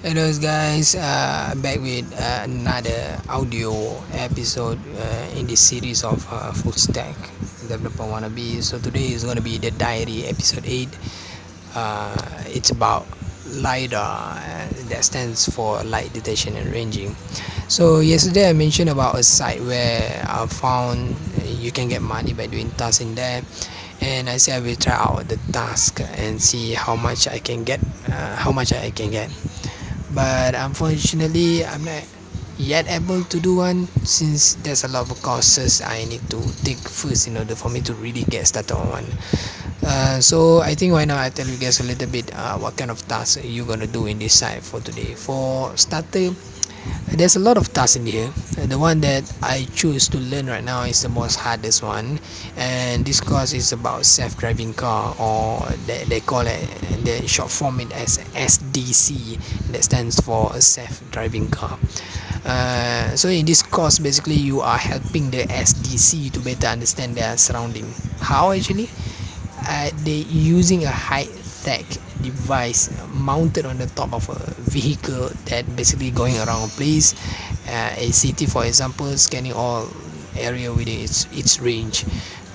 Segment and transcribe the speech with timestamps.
[0.00, 6.56] Hello guys, uh, back with uh, another audio episode uh, in this series of uh,
[6.56, 7.12] full stack
[7.68, 8.64] developer wannabe.
[8.64, 10.88] So today is going to be the diary episode 8.
[11.74, 12.16] Uh,
[12.48, 13.04] it's about
[13.60, 17.14] LiDAR, uh, that stands for light detection and ranging.
[17.68, 21.14] So yesterday I mentioned about a site where I found
[21.44, 23.42] you can get money by doing tasks in there
[24.00, 27.64] and I said I will try out the task and see how much I can
[27.64, 29.28] get uh, how much I can get
[30.14, 32.04] but unfortunately I'm not
[32.58, 36.88] yet able to do one since there's a lot of courses I need to take
[36.88, 39.06] first in order for me to really get started on one.
[39.82, 42.76] Uh, so I think why not I tell you guys a little bit uh, what
[42.76, 45.14] kind of tasks you're gonna do in this site for today.
[45.14, 46.30] For starter
[47.12, 48.28] there's a lot of tasks in here.
[48.56, 52.20] The one that I choose to learn right now is the most hardest one.
[52.56, 56.68] And this course is about self-driving car or they, they call it
[57.04, 58.18] the short form it as
[58.70, 59.36] SDC
[59.72, 61.78] that stands for a self-driving car.
[62.44, 67.36] Uh, so in this course basically you are helping the SDC to better understand their
[67.36, 67.92] surrounding.
[68.20, 68.88] How actually?
[69.66, 71.28] Uh, they using a high
[71.62, 71.84] tech
[72.22, 74.38] device mounted on the top of a
[74.70, 77.14] vehicle that basically going around a place
[77.68, 79.86] uh, a city for example scanning all
[80.36, 82.04] area within its its range.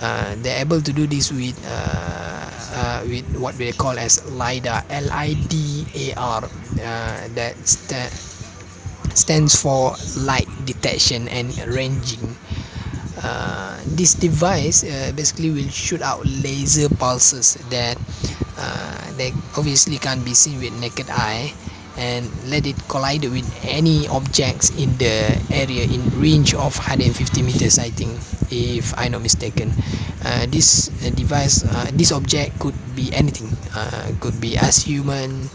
[0.02, 2.45] Uh, they're able to do this with uh,
[2.76, 8.12] uh, with what we call as lidar l-i-d-a-r uh, that sta-
[9.16, 12.36] stands for light detection and ranging.
[13.24, 17.98] Uh, this device uh, basically will shoot out laser pulses that
[18.58, 21.54] uh, they obviously can't be seen with naked eye
[21.98, 27.80] and let it collide with any objects in the area in range of 150 meters
[27.80, 28.20] I think
[28.52, 29.72] if I'm not mistaken.
[30.26, 33.50] Uh, this uh, device uh, this object could be anything.
[33.76, 35.50] Uh, could be as human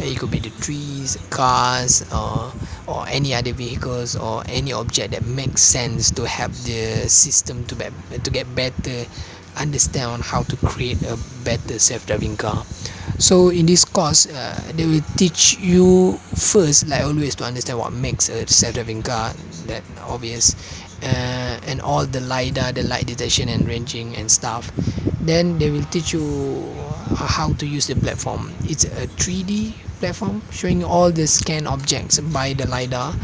[0.00, 2.52] it could be the trees cars or
[2.86, 7.74] or any other vehicles or any object that makes sense to help the system to
[7.76, 7.84] be,
[8.22, 9.04] to get better
[9.56, 12.64] understand on how to create a better self-driving car.
[13.18, 17.92] So in this course uh, they will teach you first like always to understand what
[17.92, 19.32] makes a self-driving car
[19.66, 20.54] that obvious
[21.02, 24.72] uh, and all the lidar the light detection and ranging and stuff.
[25.20, 26.24] Then they will teach you
[27.14, 28.56] how to use the platform.
[28.64, 33.14] It's a 3d platform showing all the scan objects by the lidar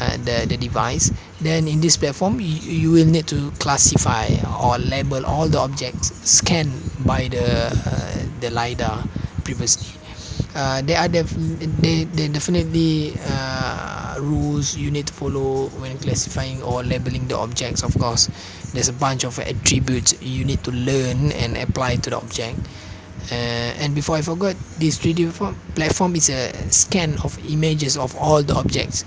[0.00, 4.28] uh, the, the device then in this platform you, you will need to classify
[4.60, 9.06] or label all the objects scanned by the uh, the lidar
[9.44, 9.98] previously.
[10.54, 16.62] Uh, there are def- they, they definitely uh, rules you need to follow when classifying
[16.62, 17.82] or labeling the objects.
[17.82, 18.28] Of course
[18.72, 22.68] there's a bunch of attributes you need to learn and apply to the object.
[23.30, 23.34] Uh,
[23.82, 25.30] and before I forgot this 3D
[25.74, 29.04] platform is a scan of images of all the objects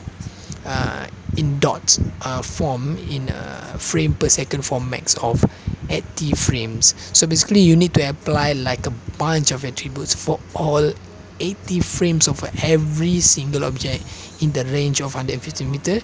[0.65, 5.45] uh, in dots uh, form in a frame per second for max of
[5.89, 6.93] 80 frames.
[7.13, 10.93] So basically you need to apply like a bunch of attributes for all
[11.39, 14.05] 80 frames of every single object
[14.39, 15.99] in the range of 150 meter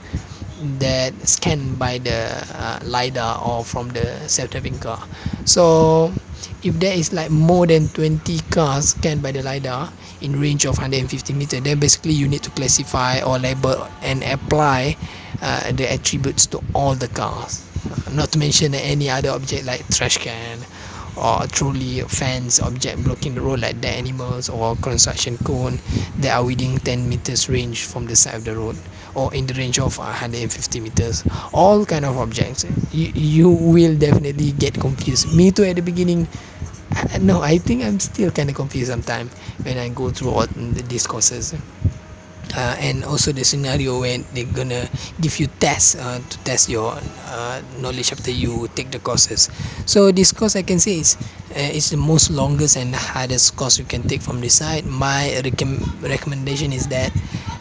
[0.79, 5.07] that scanned by the uh, lidar or from the self-driving car.
[5.45, 6.13] So
[6.63, 9.91] if there is like more than 20 cars scanned by the lidar
[10.21, 14.97] in range of 150 meter then basically you need to classify or label and apply
[15.41, 17.65] uh, the attributes to all the cars.
[18.11, 20.65] Not to mention any other object like trash can
[21.17, 25.79] or trolley fence object blocking the road like dead animals or construction cone
[26.17, 28.77] that are within 10 meters range from the side of the road
[29.15, 31.23] or in the range of 150 meters.
[31.53, 32.65] All kind of objects.
[32.91, 35.33] You, you will definitely get confused.
[35.35, 36.27] Me too at the beginning.
[37.19, 39.33] No I think I'm still kind of confused sometimes
[39.63, 41.53] when I go through all these courses
[42.55, 44.87] uh, and also the scenario when they're gonna
[45.19, 46.93] give you tests uh, to test your
[47.27, 49.49] uh, knowledge after you take the courses.
[49.85, 51.17] So this course I can say is
[51.55, 54.85] uh, is the most longest and hardest course you can take from the side.
[54.85, 57.11] My recom- recommendation is that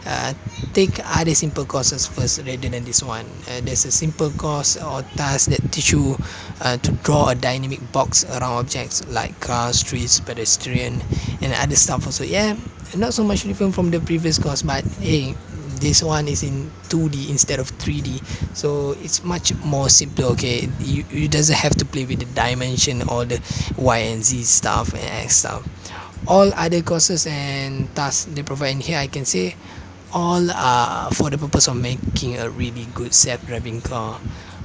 [0.04, 0.34] uh,
[0.72, 3.26] take other simple courses first rather than this one.
[3.48, 6.16] Uh, there's a simple course or task that teach you
[6.60, 11.02] uh, to draw a dynamic box around objects like cars streets pedestrian
[11.40, 12.24] and other stuff also.
[12.24, 12.56] Yeah
[12.94, 15.34] not so much different from the previous course but hey
[15.82, 18.22] this one is in 2d instead of 3d
[18.52, 20.68] so it's much more simpler okay?
[20.78, 23.40] You, you doesn't have to play with the dimension or the
[23.76, 25.66] y and z stuff and x stuff.
[26.26, 29.56] All other courses and tasks they provide in here I can say
[30.12, 34.20] all are for the purpose of making a really good self-driving car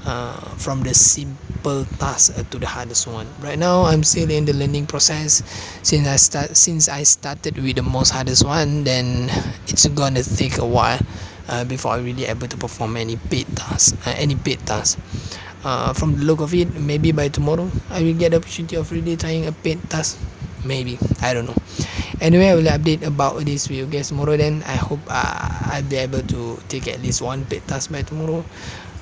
[0.06, 3.28] uh, from the simple task uh, to the hardest one.
[3.40, 5.44] Right now i'm still in the learning process.
[5.84, 9.30] Since i start since i started with the most hardest one then
[9.68, 11.00] it's gonna take a while
[11.50, 15.00] uh, before i really able to perform any paid task uh, any paid task.
[15.64, 18.92] Uh, from the look of it maybe by tomorrow i will get the opportunity of
[18.92, 20.18] really trying a paid task.
[20.66, 21.58] Maybe i don't know.
[22.22, 25.98] Anyway i will update about this you guys tomorrow then i hope uh, i'll be
[25.98, 28.46] able to take at least one paid task by tomorrow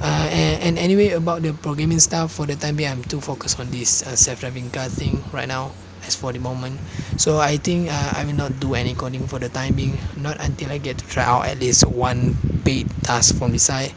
[0.01, 3.59] uh, and, and anyway about the programming stuff for the time being i'm too focused
[3.59, 5.75] on this uh, self-driving car thing right now
[6.07, 6.79] as for the moment.
[7.17, 10.37] So i think uh, i will not do any coding for the time being not
[10.39, 13.93] until i get to try out at least one paid task from the side.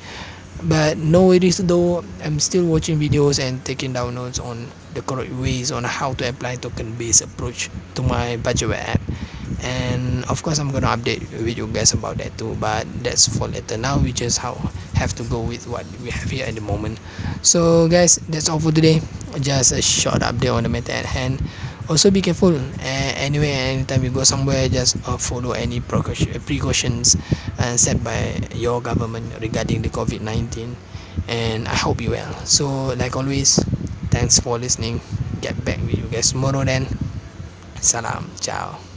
[0.62, 2.04] But no worries though.
[2.22, 6.28] I'm still watching videos and taking down notes on the correct ways on how to
[6.28, 9.02] apply token based approach to my budget app.
[9.62, 12.54] And of course i'm gonna update with you guys about that too.
[12.56, 14.70] But that's for later now which is how
[15.02, 17.02] have to go with what we have here at the moment.
[17.42, 19.02] So guys that's all for today.
[19.42, 21.42] Just a short update on the matter at hand.
[21.90, 22.54] Also be careful.
[22.54, 27.16] Uh, anyway anytime you go somewhere just uh, follow any precautions
[27.58, 30.76] uh, set by your government regarding the covid-19
[31.28, 32.32] and i hope you well.
[32.46, 33.66] So like always
[34.14, 35.00] thanks for listening.
[35.42, 36.86] Get back with you guys tomorrow then.
[37.80, 38.30] Salam.
[38.40, 38.91] Ciao